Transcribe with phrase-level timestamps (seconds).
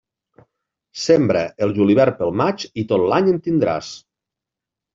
[1.01, 3.95] Sembra el julivert pel maig i tot l'any en tindràs.